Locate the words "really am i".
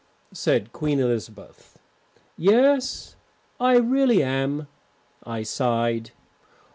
3.77-5.43